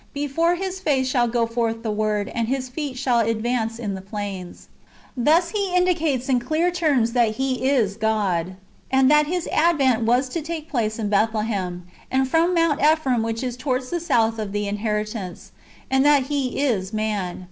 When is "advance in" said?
3.19-3.93